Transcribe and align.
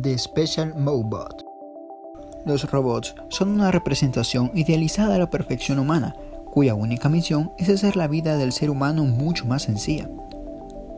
The 0.00 0.16
Special 0.16 0.74
Mobot. 0.74 1.44
Los 2.46 2.70
robots 2.70 3.14
son 3.28 3.50
una 3.50 3.70
representación 3.70 4.50
idealizada 4.54 5.12
de 5.12 5.18
la 5.18 5.28
perfección 5.28 5.78
humana, 5.78 6.14
cuya 6.46 6.74
única 6.74 7.10
misión 7.10 7.52
es 7.58 7.68
hacer 7.68 7.96
la 7.96 8.08
vida 8.08 8.38
del 8.38 8.52
ser 8.52 8.70
humano 8.70 9.04
mucho 9.04 9.44
más 9.44 9.64
sencilla. 9.64 10.08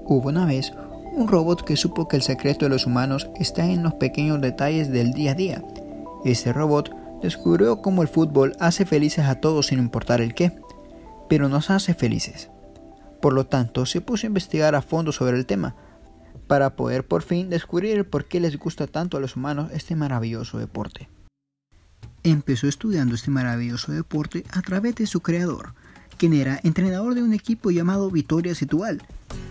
Hubo 0.05 0.29
una 0.29 0.47
vez 0.47 0.73
un 1.13 1.27
robot 1.27 1.65
que 1.65 1.77
supo 1.77 2.07
que 2.07 2.17
el 2.17 2.23
secreto 2.23 2.67
de 2.67 2.69
los 2.69 2.87
humanos 2.87 3.31
está 3.35 3.67
en 3.67 3.83
los 3.83 3.95
pequeños 3.95 4.41
detalles 4.41 4.91
del 4.91 5.13
día 5.13 5.33
a 5.33 5.35
día. 5.35 5.65
Este 6.25 6.53
robot 6.53 6.95
descubrió 7.21 7.83
cómo 7.83 8.03
el 8.03 8.09
fútbol 8.09 8.55
hace 8.61 8.85
felices 8.85 9.25
a 9.25 9.41
todos 9.41 9.69
sin 9.69 9.81
importar 9.81 10.21
el 10.21 10.35
qué, 10.35 10.53
pero 11.29 11.49
nos 11.49 11.71
hace 11.71 11.95
felices. 11.95 12.51
Por 13.21 13.33
lo 13.33 13.47
tanto, 13.47 13.87
se 13.87 14.01
puso 14.01 14.27
a 14.27 14.29
investigar 14.29 14.75
a 14.75 14.83
fondo 14.83 15.11
sobre 15.11 15.37
el 15.37 15.47
tema, 15.47 15.75
para 16.47 16.77
poder 16.77 17.07
por 17.07 17.23
fin 17.23 17.51
descubrir 17.51 18.09
por 18.09 18.27
qué 18.27 18.41
les 18.41 18.59
gusta 18.59 18.87
tanto 18.87 19.17
a 19.17 19.21
los 19.21 19.37
humanos 19.37 19.71
este 19.73 19.97
maravilloso 19.97 20.59
deporte. 20.59 21.09
Empezó 22.23 22.69
estudiando 22.69 23.15
este 23.15 23.31
maravilloso 23.31 23.93
deporte 23.93 24.45
a 24.51 24.63
través 24.63 24.95
de 24.95 25.07
su 25.07 25.21
creador, 25.21 25.75
quien 26.17 26.33
era 26.33 26.61
entrenador 26.63 27.15
de 27.15 27.23
un 27.23 27.35
equipo 27.35 27.71
llamado 27.71 28.11
Vitoria 28.11 28.55
Situal, 28.55 29.03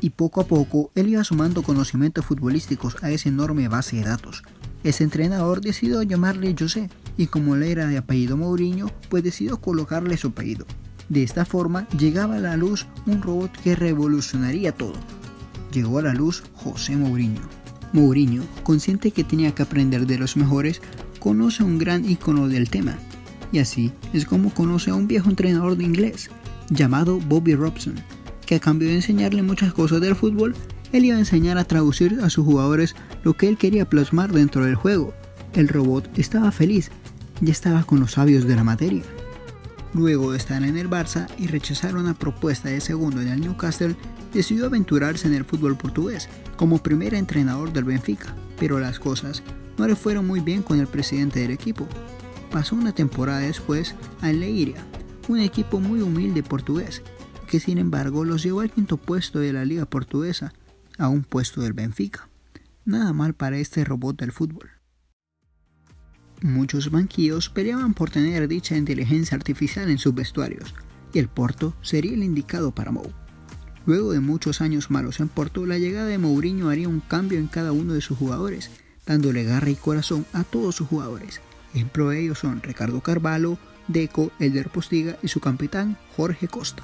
y 0.02 0.12
poco 0.12 0.42
a 0.42 0.48
poco 0.48 0.92
él 0.96 1.10
iba 1.10 1.24
sumando 1.24 1.62
conocimientos 1.62 2.26
futbolísticos 2.26 3.02
a 3.04 3.12
esa 3.12 3.30
enorme 3.30 3.68
base 3.68 3.98
de 3.98 4.04
datos. 4.04 4.44
Ese 4.84 5.04
entrenador 5.04 5.62
decidió 5.62 6.02
llamarle 6.02 6.56
José, 6.58 6.90
y 7.18 7.28
como 7.28 7.56
le 7.56 7.72
era 7.72 7.88
de 7.88 7.98
apellido 7.98 8.38
Mourinho, 8.38 8.90
pues 9.10 9.24
decidió 9.24 9.62
colocarle 9.62 10.18
su 10.18 10.30
apellido. 10.30 10.66
De 11.10 11.24
esta 11.24 11.46
forma 11.46 11.88
llegaba 11.90 12.36
a 12.36 12.40
la 12.40 12.58
luz 12.58 12.88
un 13.06 13.22
robot 13.22 13.52
que 13.62 13.76
revolucionaría 13.76 14.72
todo, 14.72 14.96
llegó 15.74 16.00
a 16.00 16.04
la 16.04 16.14
luz 16.14 16.44
José 16.54 16.96
Mourinho. 16.96 17.42
Mourinho, 17.92 18.44
consciente 18.64 19.12
que 19.12 19.24
tenía 19.24 19.54
que 19.54 19.64
aprender 19.64 20.08
de 20.08 20.18
los 20.18 20.38
mejores, 20.38 20.82
conoce 21.20 21.64
un 21.64 21.78
gran 21.78 22.10
ícono 22.10 22.48
del 22.48 22.70
tema, 22.70 22.98
y 23.52 23.60
así 23.60 23.92
es 24.14 24.26
como 24.26 24.54
conoce 24.54 24.92
a 24.92 24.96
un 24.96 25.08
viejo 25.08 25.30
entrenador 25.30 25.78
de 25.78 25.84
inglés, 25.84 26.30
llamado 26.70 27.20
Bobby 27.20 27.56
Robson, 27.56 27.96
que 28.46 28.56
a 28.56 28.60
cambio 28.60 28.90
de 28.90 28.96
enseñarle 28.96 29.44
muchas 29.44 29.74
cosas 29.74 30.02
del 30.02 30.16
fútbol, 30.16 30.56
él 30.92 31.06
iba 31.06 31.16
a 31.16 31.20
enseñar 31.20 31.58
a 31.58 31.64
traducir 31.64 32.20
a 32.22 32.30
sus 32.30 32.46
jugadores 32.46 32.96
lo 33.24 33.34
que 33.34 33.48
él 33.48 33.58
quería 33.58 33.90
plasmar 33.90 34.32
dentro 34.32 34.66
del 34.66 34.76
juego. 34.76 35.14
El 35.54 35.68
robot 35.68 36.10
estaba 36.18 36.52
feliz, 36.52 36.92
ya 37.42 37.52
estaba 37.52 37.84
con 37.84 38.00
los 38.00 38.14
sabios 38.14 38.46
de 38.46 38.56
la 38.56 38.64
materia. 38.64 39.04
Luego 39.94 40.32
de 40.32 40.38
estar 40.38 40.64
en 40.64 40.78
el 40.78 40.90
Barça 40.90 41.28
y 41.38 41.48
rechazar 41.48 41.96
una 41.96 42.16
propuesta 42.16 42.70
de 42.70 42.82
segundo 42.82 43.22
en 43.22 43.28
el 43.28 43.42
Newcastle, 43.42 43.96
decidió 44.34 44.66
aventurarse 44.66 45.28
en 45.28 45.36
el 45.36 45.46
fútbol 45.46 45.78
portugués 45.78 46.30
como 46.56 46.82
primer 46.82 47.14
entrenador 47.14 47.72
del 47.72 47.84
Benfica, 47.84 48.36
pero 48.60 48.80
las 48.80 49.00
cosas 49.00 49.44
no 49.78 49.88
le 49.88 49.96
fueron 49.96 50.26
muy 50.26 50.40
bien 50.40 50.64
con 50.64 50.80
el 50.80 50.88
presidente 50.88 51.42
del 51.42 51.52
equipo. 51.52 51.88
Pasó 52.52 52.76
una 52.76 52.94
temporada 52.94 53.40
después 53.40 53.96
al 54.22 54.40
Leiria, 54.40 54.84
un 55.28 55.40
equipo 55.40 55.80
muy 55.80 56.02
humilde 56.02 56.42
portugués, 56.42 57.04
que 57.48 57.60
sin 57.60 57.78
embargo 57.78 58.26
los 58.26 58.42
llevó 58.44 58.62
al 58.62 58.72
quinto 58.72 58.98
puesto 58.98 59.40
de 59.40 59.54
la 59.54 59.66
liga 59.66 59.86
portuguesa, 59.86 60.54
a 60.98 61.08
un 61.08 61.24
puesto 61.24 61.62
del 61.62 61.74
Benfica. 61.74 62.30
Nada 62.86 63.14
mal 63.14 63.34
para 63.34 63.58
este 63.58 63.84
robot 63.86 64.20
del 64.20 64.32
fútbol. 64.32 64.73
Muchos 66.44 66.92
banquillos 66.92 67.48
peleaban 67.48 67.94
por 67.94 68.10
tener 68.10 68.50
dicha 68.50 68.76
inteligencia 68.76 69.38
artificial 69.38 69.90
en 69.90 69.98
sus 69.98 70.14
vestuarios, 70.14 70.76
y 71.14 71.20
el 71.20 71.30
Porto 71.30 71.74
sería 71.82 72.12
el 72.12 72.22
indicado 72.22 72.76
para 72.76 72.92
Mou. 72.92 73.14
Luego 73.86 74.12
de 74.12 74.20
muchos 74.20 74.60
años 74.60 74.92
malos 74.92 75.22
en 75.22 75.30
Porto, 75.30 75.66
la 75.66 75.78
llegada 75.78 76.08
de 76.08 76.18
Mourinho 76.18 76.68
haría 76.68 76.90
un 76.90 77.00
cambio 77.00 77.40
en 77.40 77.48
cada 77.48 77.72
uno 77.72 77.94
de 77.94 78.02
sus 78.02 78.18
jugadores, 78.18 78.72
dándole 79.06 79.46
garra 79.46 79.70
y 79.70 79.76
corazón 79.76 80.26
a 80.34 80.44
todos 80.44 80.76
sus 80.76 80.90
jugadores. 80.90 81.40
Ejemplo 81.74 82.10
de 82.10 82.20
ellos 82.20 82.40
son 82.40 82.62
Ricardo 82.62 83.00
Carvalho, 83.00 83.58
Deco, 83.88 84.34
Elder 84.40 84.68
Postiga 84.68 85.18
y 85.24 85.30
su 85.30 85.40
capitán 85.40 85.98
Jorge 86.18 86.50
Costa. 86.50 86.84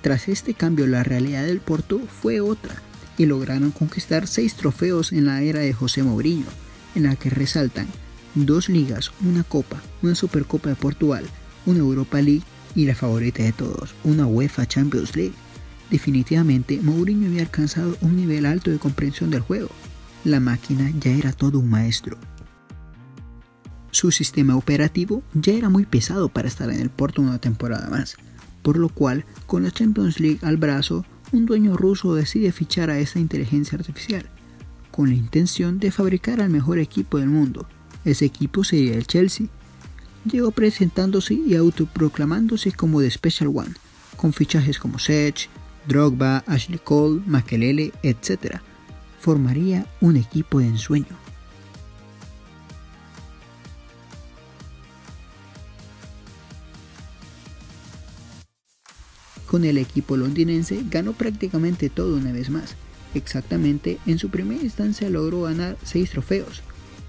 Tras 0.00 0.26
este 0.28 0.54
cambio 0.54 0.86
la 0.86 1.02
realidad 1.02 1.44
del 1.44 1.60
Porto 1.60 1.98
fue 1.98 2.40
otra 2.40 2.76
y 3.18 3.26
lograron 3.26 3.72
conquistar 3.72 4.26
seis 4.26 4.54
trofeos 4.54 5.12
en 5.12 5.26
la 5.26 5.42
era 5.42 5.60
de 5.60 5.74
José 5.74 6.02
Mourinho, 6.02 6.46
en 6.94 7.04
la 7.04 7.16
que 7.16 7.30
resaltan 7.30 7.86
dos 8.34 8.68
ligas, 8.68 9.12
una 9.24 9.44
copa, 9.44 9.82
una 10.02 10.14
Supercopa 10.14 10.70
de 10.70 10.76
Portugal, 10.76 11.24
una 11.66 11.80
Europa 11.80 12.20
League 12.20 12.42
y 12.74 12.86
la 12.86 12.94
favorita 12.94 13.42
de 13.42 13.52
todos, 13.52 13.94
una 14.04 14.26
UEFA 14.26 14.66
Champions 14.66 15.14
League. 15.16 15.34
Definitivamente, 15.90 16.80
Mourinho 16.82 17.26
había 17.26 17.42
alcanzado 17.42 17.96
un 18.00 18.16
nivel 18.16 18.46
alto 18.46 18.70
de 18.70 18.78
comprensión 18.78 19.30
del 19.30 19.40
juego. 19.40 19.68
La 20.24 20.40
máquina 20.40 20.90
ya 20.98 21.10
era 21.10 21.32
todo 21.32 21.58
un 21.58 21.68
maestro. 21.68 22.16
Su 23.90 24.10
sistema 24.10 24.56
operativo 24.56 25.22
ya 25.34 25.52
era 25.52 25.68
muy 25.68 25.84
pesado 25.84 26.30
para 26.30 26.48
estar 26.48 26.70
en 26.70 26.80
el 26.80 26.88
Porto 26.88 27.20
una 27.20 27.38
temporada 27.38 27.90
más, 27.90 28.16
por 28.62 28.78
lo 28.78 28.88
cual, 28.88 29.26
con 29.46 29.64
la 29.64 29.70
Champions 29.70 30.18
League 30.18 30.38
al 30.40 30.56
brazo, 30.56 31.04
un 31.32 31.44
dueño 31.44 31.76
ruso 31.76 32.14
decide 32.14 32.52
fichar 32.52 32.88
a 32.88 32.98
esta 32.98 33.18
inteligencia 33.18 33.76
artificial 33.76 34.30
con 34.92 35.08
la 35.08 35.16
intención 35.16 35.80
de 35.80 35.90
fabricar 35.90 36.40
al 36.40 36.50
mejor 36.50 36.78
equipo 36.78 37.18
del 37.18 37.28
mundo. 37.28 37.66
Ese 38.04 38.26
equipo 38.26 38.62
sería 38.62 38.94
el 38.94 39.08
Chelsea. 39.08 39.48
Llegó 40.24 40.52
presentándose 40.52 41.34
y 41.34 41.56
autoproclamándose 41.56 42.70
como 42.70 43.00
The 43.00 43.10
Special 43.10 43.50
One, 43.52 43.74
con 44.16 44.32
fichajes 44.32 44.78
como 44.78 45.00
Sech, 45.00 45.48
Drogba, 45.88 46.44
Ashley 46.46 46.78
Cole, 46.78 47.22
Makelele, 47.26 47.92
etc. 48.04 48.60
Formaría 49.18 49.86
un 50.00 50.16
equipo 50.16 50.60
de 50.60 50.66
ensueño. 50.66 51.22
Con 59.46 59.64
el 59.64 59.76
equipo 59.76 60.16
londinense 60.16 60.82
ganó 60.88 61.12
prácticamente 61.12 61.90
todo 61.90 62.16
una 62.16 62.32
vez 62.32 62.48
más, 62.48 62.74
Exactamente, 63.14 63.98
en 64.06 64.18
su 64.18 64.30
primera 64.30 64.62
instancia 64.62 65.10
logró 65.10 65.42
ganar 65.42 65.76
6 65.84 66.10
trofeos, 66.10 66.62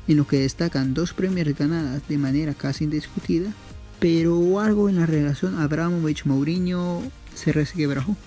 en 0.08 0.18
lo 0.18 0.28
que 0.28 0.40
destacan 0.40 0.94
dos 0.94 1.14
premios 1.14 1.58
ganadas 1.58 2.06
de 2.08 2.18
manera 2.18 2.53
casi 2.53 2.84
indiscutida, 2.84 3.53
pero 4.00 4.59
algo 4.59 4.90
en 4.90 4.97
la 4.97 5.06
relación 5.06 5.59
Abramovich-Mourinho 5.59 7.02
se 7.34 7.53
resquebrajó, 7.53 8.18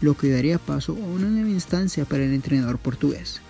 lo 0.00 0.16
que 0.16 0.30
daría 0.30 0.58
paso 0.58 0.92
a 0.92 1.06
una 1.06 1.28
nueva 1.28 1.48
instancia 1.48 2.04
para 2.04 2.24
el 2.24 2.32
entrenador 2.32 2.78
portugués. 2.78 3.40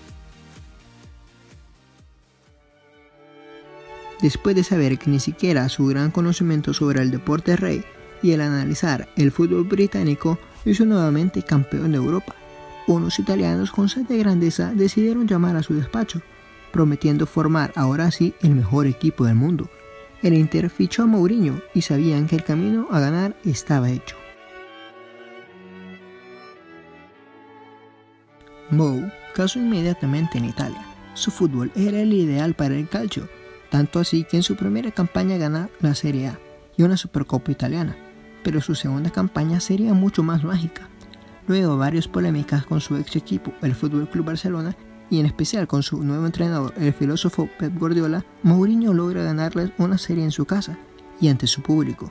Después 4.22 4.56
de 4.56 4.64
saber 4.64 4.98
que 4.98 5.10
ni 5.10 5.20
siquiera 5.20 5.68
su 5.68 5.84
gran 5.86 6.10
conocimiento 6.10 6.72
sobre 6.72 7.02
el 7.02 7.10
deporte 7.10 7.56
rey 7.56 7.84
y 8.22 8.30
el 8.30 8.40
analizar 8.40 9.08
el 9.16 9.30
fútbol 9.30 9.64
británico 9.64 10.38
hizo 10.64 10.86
nuevamente 10.86 11.42
campeón 11.42 11.92
de 11.92 11.98
Europa, 11.98 12.34
unos 12.86 13.18
italianos 13.18 13.70
con 13.70 13.88
sed 13.88 14.06
de 14.06 14.18
grandeza 14.18 14.72
decidieron 14.74 15.26
llamar 15.26 15.56
a 15.56 15.62
su 15.62 15.74
despacho, 15.74 16.20
prometiendo 16.72 17.26
formar 17.26 17.72
ahora 17.76 18.10
sí 18.10 18.34
el 18.42 18.54
mejor 18.54 18.86
equipo 18.86 19.24
del 19.24 19.36
mundo. 19.36 19.70
El 20.22 20.34
Inter 20.34 20.70
fichó 20.70 21.02
a 21.02 21.06
Mourinho 21.06 21.60
y 21.74 21.82
sabían 21.82 22.26
que 22.26 22.36
el 22.36 22.44
camino 22.44 22.88
a 22.90 23.00
ganar 23.00 23.36
estaba 23.44 23.90
hecho. 23.90 24.16
Mou 28.70 29.10
casó 29.34 29.58
inmediatamente 29.58 30.38
en 30.38 30.46
Italia. 30.46 30.84
Su 31.14 31.30
fútbol 31.30 31.70
era 31.76 32.00
el 32.00 32.12
ideal 32.12 32.54
para 32.54 32.74
el 32.74 32.88
calcio, 32.88 33.28
tanto 33.70 34.00
así 34.00 34.24
que 34.24 34.36
en 34.36 34.42
su 34.42 34.56
primera 34.56 34.90
campaña 34.90 35.36
ganó 35.36 35.68
la 35.80 35.94
Serie 35.94 36.28
A 36.28 36.38
y 36.76 36.82
una 36.82 36.96
Supercopa 36.96 37.52
italiana, 37.52 37.96
pero 38.42 38.60
su 38.60 38.74
segunda 38.74 39.10
campaña 39.10 39.60
sería 39.60 39.94
mucho 39.94 40.22
más 40.22 40.42
mágica. 40.42 40.88
Luego 41.46 41.76
varias 41.76 42.08
polémicas 42.08 42.64
con 42.64 42.80
su 42.80 42.96
ex 42.96 43.16
equipo, 43.16 43.52
el 43.60 43.74
Fútbol 43.74 44.08
Club 44.08 44.26
Barcelona, 44.26 44.76
y 45.10 45.20
en 45.20 45.26
especial 45.26 45.66
con 45.66 45.82
su 45.82 46.02
nuevo 46.02 46.24
entrenador, 46.24 46.72
el 46.78 46.94
filósofo 46.94 47.48
Pep 47.58 47.78
Guardiola, 47.78 48.24
Mourinho 48.42 48.94
logra 48.94 49.22
ganarles 49.22 49.70
una 49.78 49.98
serie 49.98 50.24
en 50.24 50.30
su 50.30 50.46
casa 50.46 50.78
y 51.20 51.28
ante 51.28 51.46
su 51.46 51.60
público, 51.60 52.10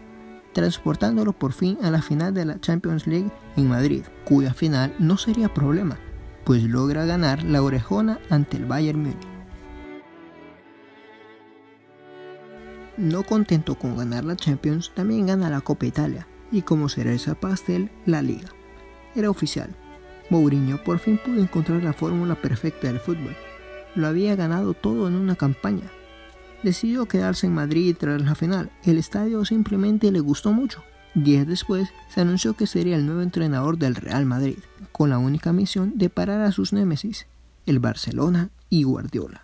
transportándolo 0.54 1.34
por 1.34 1.54
fin 1.54 1.78
a 1.81 1.90
la 1.90 2.04
final 2.04 2.34
de 2.34 2.46
la 2.46 2.60
Champions 2.60 3.07
League 3.07 3.31
en 3.57 3.68
Madrid, 3.68 4.04
cuya 4.25 4.54
final 4.54 4.94
no 5.00 5.18
sería 5.18 5.52
problema, 5.52 5.98
pues 6.46 6.63
logra 6.63 7.06
ganar 7.06 7.44
la 7.44 7.63
orejona 7.63 8.19
ante 8.30 8.57
el 8.57 8.66
Bayern 8.66 9.00
Múnich. 9.00 9.28
No 12.96 13.24
contento 13.24 13.74
con 13.74 13.98
ganar 13.98 14.24
la 14.24 14.36
Champions, 14.36 14.92
también 14.94 15.25
gana 15.25 15.50
la 15.50 15.62
Copa 15.62 15.88
Italia 15.88 16.28
y 16.52 16.62
como 16.62 16.88
cereza 16.90 17.34
pastel, 17.34 17.90
la 18.06 18.22
Liga 18.22 18.50
era 19.15 19.30
oficial. 19.30 19.69
Mourinho 20.30 20.83
por 20.83 21.00
fin 21.00 21.19
pudo 21.24 21.42
encontrar 21.42 21.83
la 21.83 21.94
fórmula 21.94 22.36
perfecta 22.36 22.88
del 22.88 23.00
fútbol. 23.00 23.36
Lo 23.95 24.07
había 24.07 24.36
ganado 24.36 24.74
todo 24.74 25.07
en 25.07 25.15
una 25.15 25.36
campaña. 25.36 25.92
Decidió 26.63 27.06
quedarse 27.07 27.48
en 27.48 27.54
Madrid 27.54 27.95
tras 28.00 28.21
la 28.21 28.36
final. 28.36 28.71
El 28.83 28.98
estadio 28.98 29.44
simplemente 29.45 30.12
le 30.12 30.21
gustó 30.21 30.54
mucho. 30.54 30.83
Días 31.13 31.45
después 31.45 31.89
se 32.10 32.21
anunció 32.21 32.56
que 32.56 32.65
sería 32.65 32.95
el 32.95 33.06
nuevo 33.06 33.21
entrenador 33.21 33.77
del 33.77 33.95
Real 33.95 34.25
Madrid, 34.25 34.57
con 34.92 35.10
la 35.10 35.19
única 35.19 35.54
misión 35.54 35.94
de 35.95 36.09
parar 36.09 36.42
a 36.42 36.51
sus 36.51 36.74
némesis, 36.74 37.27
el 37.68 37.80
Barcelona 37.80 38.50
y 38.69 38.83
Guardiola. 38.83 39.43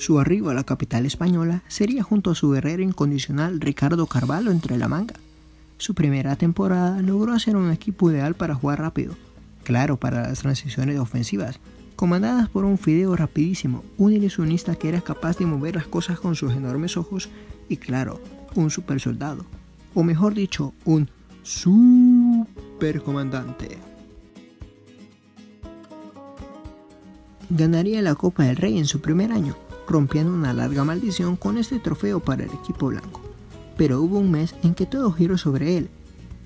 Su 0.00 0.18
arribo 0.18 0.48
a 0.48 0.54
la 0.54 0.64
capital 0.64 1.04
española 1.04 1.62
sería 1.68 2.02
junto 2.02 2.30
a 2.30 2.34
su 2.34 2.50
guerrero 2.50 2.82
incondicional 2.82 3.60
Ricardo 3.60 4.06
Carvalho 4.06 4.50
entre 4.50 4.78
la 4.78 4.88
manga. 4.88 5.16
Su 5.76 5.94
primera 5.94 6.36
temporada 6.36 7.02
logró 7.02 7.34
hacer 7.34 7.54
un 7.54 7.70
equipo 7.70 8.10
ideal 8.10 8.34
para 8.34 8.54
jugar 8.54 8.78
rápido, 8.78 9.14
claro 9.62 9.98
para 9.98 10.22
las 10.22 10.38
transiciones 10.38 10.98
ofensivas, 10.98 11.60
comandadas 11.96 12.48
por 12.48 12.64
un 12.64 12.78
Fideo 12.78 13.14
rapidísimo, 13.14 13.84
un 13.98 14.14
ilusionista 14.14 14.74
que 14.74 14.88
era 14.88 15.02
capaz 15.02 15.36
de 15.36 15.44
mover 15.44 15.76
las 15.76 15.86
cosas 15.86 16.18
con 16.18 16.34
sus 16.34 16.54
enormes 16.54 16.96
ojos 16.96 17.28
y 17.68 17.76
claro, 17.76 18.22
un 18.54 18.70
super 18.70 19.00
soldado, 19.00 19.44
o 19.92 20.02
mejor 20.02 20.32
dicho, 20.32 20.72
un 20.86 21.10
supercomandante. 21.42 23.76
Ganaría 27.50 28.00
la 28.00 28.14
Copa 28.14 28.44
del 28.44 28.56
Rey 28.56 28.78
en 28.78 28.86
su 28.86 29.02
primer 29.02 29.30
año, 29.30 29.58
rompiendo 29.90 30.32
una 30.32 30.54
larga 30.54 30.84
maldición 30.84 31.36
con 31.36 31.58
este 31.58 31.80
trofeo 31.80 32.20
para 32.20 32.44
el 32.44 32.50
equipo 32.50 32.86
blanco. 32.86 33.20
Pero 33.76 34.00
hubo 34.00 34.18
un 34.18 34.30
mes 34.30 34.54
en 34.62 34.74
que 34.74 34.86
todo 34.86 35.12
giró 35.12 35.36
sobre 35.36 35.76
él, 35.76 35.90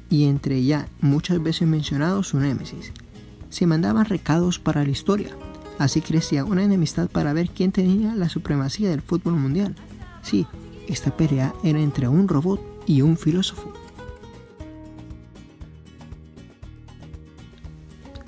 y 0.08 0.24
entre 0.24 0.64
ya 0.64 0.88
muchas 1.00 1.42
veces 1.42 1.68
mencionado 1.68 2.22
su 2.22 2.38
némesis. 2.38 2.92
Se 3.50 3.66
mandaban 3.66 4.06
recados 4.06 4.58
para 4.58 4.82
la 4.82 4.90
historia, 4.90 5.36
así 5.78 6.00
crecía 6.00 6.44
una 6.44 6.64
enemistad 6.64 7.08
para 7.08 7.32
ver 7.32 7.50
quién 7.50 7.70
tenía 7.70 8.14
la 8.14 8.28
supremacía 8.28 8.88
del 8.90 9.02
fútbol 9.02 9.34
mundial. 9.34 9.74
Sí, 10.22 10.46
esta 10.88 11.16
pelea 11.16 11.54
era 11.62 11.80
entre 11.80 12.08
un 12.08 12.28
robot 12.28 12.60
y 12.86 13.02
un 13.02 13.16
filósofo. 13.16 13.72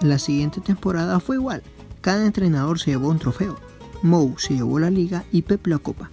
La 0.01 0.19
siguiente 0.19 0.61
temporada 0.61 1.21
fue 1.21 1.37
igual, 1.37 1.63
cada 2.03 2.27
entrenador 2.27 2.79
se 2.79 2.91
llevó 2.91 3.09
un 3.09 3.19
trofeo, 3.19 3.57
Mou 4.03 4.35
se 4.39 4.55
llevó 4.55 4.79
la 4.79 4.91
liga 4.91 5.25
y 5.33 5.43
Pep 5.43 5.67
la 5.67 5.79
copa. 5.79 6.11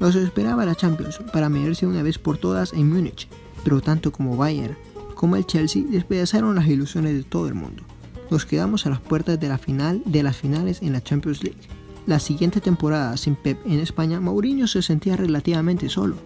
Los 0.00 0.14
esperaba 0.14 0.64
la 0.64 0.74
Champions 0.74 1.18
para 1.32 1.48
medirse 1.48 1.86
una 1.86 2.02
vez 2.02 2.18
por 2.18 2.38
todas 2.38 2.72
en 2.72 2.92
Múnich, 2.92 3.28
pero 3.64 3.80
tanto 3.80 4.12
como 4.12 4.36
Bayern 4.36 4.76
como 5.14 5.34
el 5.34 5.46
Chelsea 5.46 5.82
despedazaron 5.88 6.54
las 6.54 6.68
ilusiones 6.68 7.14
de 7.14 7.24
todo 7.24 7.48
el 7.48 7.54
mundo. 7.54 7.82
Nos 8.30 8.46
quedamos 8.46 8.86
a 8.86 8.90
las 8.90 9.00
puertas 9.00 9.40
de 9.40 9.48
la 9.48 9.58
final 9.58 10.02
de 10.04 10.22
las 10.22 10.36
finales 10.36 10.80
en 10.82 10.92
la 10.92 11.02
Champions 11.02 11.42
League. 11.42 11.58
La 12.06 12.20
siguiente 12.20 12.60
temporada 12.60 13.16
sin 13.16 13.34
Pep 13.34 13.58
en 13.66 13.80
España, 13.80 14.20
Mourinho 14.20 14.68
se 14.68 14.80
sentía 14.80 15.16
relativamente 15.16 15.88
solo 15.88 16.16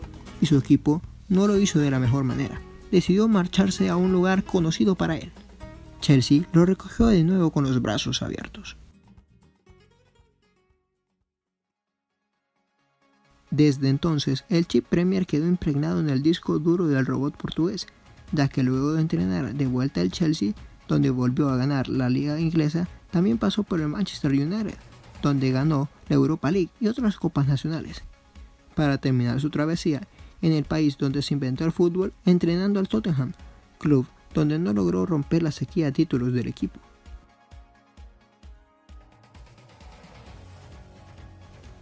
y 0.41 0.47
su 0.47 0.59
equipo 0.59 1.01
no 1.29 1.47
lo 1.47 1.59
hizo 1.59 1.79
de 1.79 1.91
la 1.91 1.99
mejor 1.99 2.25
manera. 2.25 2.61
Decidió 2.91 3.29
marcharse 3.29 3.89
a 3.89 3.97
un 3.97 4.13
lugar 4.13 4.45
conocido 4.45 4.95
para 4.95 5.17
él. 5.17 5.33
Chelsea 6.01 6.43
lo 6.53 6.67
recogió 6.67 7.07
de 7.07 7.25
nuevo 7.25 7.51
con 7.51 7.65
los 7.65 7.81
brazos 7.81 8.23
abiertos. 8.23 8.77
Desde 13.53 13.91
entonces, 13.91 14.47
el 14.49 14.67
chip 14.67 14.87
Premier 14.87 15.27
quedó 15.27 15.47
impregnado 15.47 16.01
en 16.01 16.09
el 16.09 16.23
disco 16.23 16.59
duro 16.59 16.87
del 16.87 17.05
robot 17.05 17.37
portugués, 17.37 17.87
ya 18.33 18.49
que 18.49 18.63
luego 18.63 18.95
de 18.95 19.03
entrenar 19.03 19.55
de 19.55 19.67
vuelta 19.67 20.01
al 20.01 20.11
Chelsea, 20.11 20.55
donde 20.89 21.11
volvió 21.11 21.51
a 21.51 21.59
ganar 21.59 21.87
la 21.89 22.09
liga 22.09 22.41
inglesa, 22.41 22.89
también 23.11 23.37
pasó 23.37 23.63
por 23.63 23.83
el 23.83 23.89
Manchester 23.89 24.31
United, 24.31 24.79
donde 25.21 25.51
ganó 25.51 25.91
la 26.09 26.15
Europa 26.15 26.51
League 26.51 26.71
y 26.81 26.89
otras 26.89 27.19
copas 27.19 27.47
nacionales. 27.47 28.03
Para 28.75 28.97
terminar 28.97 29.39
su 29.39 29.51
travesía 29.51 30.09
en 30.41 30.53
el 30.53 30.65
país 30.65 30.97
donde 30.97 31.21
se 31.21 31.35
inventó 31.35 31.67
el 31.67 31.73
fútbol, 31.73 32.15
entrenando 32.25 32.81
al 32.81 32.89
Tottenham, 32.89 33.33
club 33.79 34.07
donde 34.33 34.59
no 34.59 34.73
logró 34.73 35.05
romper 35.05 35.43
la 35.43 35.53
sequía 35.53 35.85
de 35.87 35.93
títulos 35.93 36.33
del 36.33 36.49
equipo. 36.49 36.81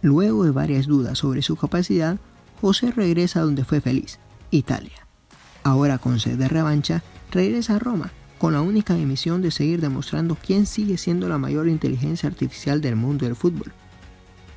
Luego 0.01 0.43
de 0.43 0.51
varias 0.51 0.87
dudas 0.87 1.19
sobre 1.19 1.41
su 1.41 1.55
capacidad, 1.55 2.17
José 2.59 2.91
regresa 2.91 3.39
a 3.39 3.43
donde 3.43 3.63
fue 3.63 3.81
feliz, 3.81 4.19
Italia. 4.49 5.07
Ahora 5.63 5.99
con 5.99 6.19
sed 6.19 6.37
de 6.37 6.47
revancha, 6.47 7.03
regresa 7.31 7.75
a 7.75 7.79
Roma, 7.79 8.11
con 8.39 8.53
la 8.53 8.61
única 8.61 8.95
misión 8.95 9.43
de 9.43 9.51
seguir 9.51 9.79
demostrando 9.81 10.35
quién 10.35 10.65
sigue 10.65 10.97
siendo 10.97 11.29
la 11.29 11.37
mayor 11.37 11.67
inteligencia 11.67 12.27
artificial 12.27 12.81
del 12.81 12.95
mundo 12.95 13.25
del 13.25 13.35
fútbol. 13.35 13.71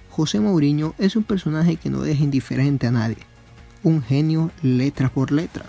José 0.08 0.40
Mourinho 0.40 0.94
es 0.96 1.16
un 1.16 1.24
personaje 1.24 1.76
que 1.76 1.90
no 1.90 2.00
deja 2.00 2.24
indiferente 2.24 2.86
a 2.86 2.92
nadie, 2.92 3.18
un 3.82 4.02
genio 4.02 4.50
letra 4.62 5.10
por 5.10 5.32
letra. 5.32 5.66